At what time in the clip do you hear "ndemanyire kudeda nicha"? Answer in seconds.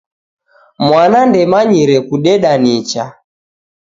1.29-3.03